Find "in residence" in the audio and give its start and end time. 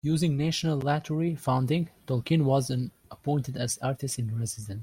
4.17-4.79